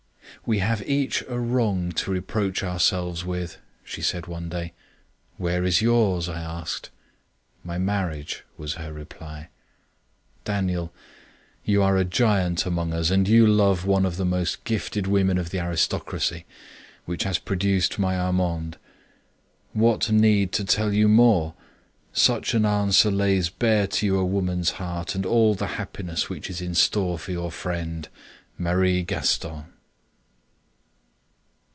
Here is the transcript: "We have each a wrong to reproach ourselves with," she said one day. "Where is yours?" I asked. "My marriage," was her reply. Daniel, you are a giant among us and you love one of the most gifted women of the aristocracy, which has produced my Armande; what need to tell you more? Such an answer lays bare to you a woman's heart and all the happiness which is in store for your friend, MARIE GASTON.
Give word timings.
"We 0.43 0.57
have 0.59 0.81
each 0.89 1.23
a 1.29 1.37
wrong 1.37 1.91
to 1.91 2.09
reproach 2.09 2.63
ourselves 2.63 3.23
with," 3.23 3.57
she 3.83 4.01
said 4.01 4.25
one 4.25 4.49
day. 4.49 4.73
"Where 5.37 5.63
is 5.63 5.83
yours?" 5.83 6.27
I 6.27 6.39
asked. 6.41 6.89
"My 7.63 7.77
marriage," 7.77 8.43
was 8.57 8.73
her 8.75 8.91
reply. 8.91 9.49
Daniel, 10.43 10.91
you 11.63 11.83
are 11.83 11.95
a 11.95 12.03
giant 12.05 12.65
among 12.65 12.91
us 12.91 13.11
and 13.11 13.27
you 13.27 13.45
love 13.45 13.85
one 13.85 14.03
of 14.03 14.17
the 14.17 14.25
most 14.25 14.63
gifted 14.63 15.05
women 15.05 15.37
of 15.37 15.51
the 15.51 15.59
aristocracy, 15.59 16.45
which 17.05 17.21
has 17.23 17.37
produced 17.37 17.99
my 17.99 18.15
Armande; 18.17 18.77
what 19.73 20.09
need 20.11 20.53
to 20.53 20.65
tell 20.65 20.91
you 20.91 21.07
more? 21.07 21.53
Such 22.13 22.55
an 22.55 22.65
answer 22.65 23.11
lays 23.11 23.51
bare 23.51 23.85
to 23.85 24.05
you 24.07 24.17
a 24.17 24.25
woman's 24.25 24.71
heart 24.71 25.13
and 25.13 25.23
all 25.23 25.53
the 25.53 25.67
happiness 25.77 26.29
which 26.29 26.49
is 26.49 26.61
in 26.61 26.73
store 26.73 27.19
for 27.19 27.31
your 27.31 27.51
friend, 27.51 28.09
MARIE 28.57 29.03
GASTON. 29.03 29.65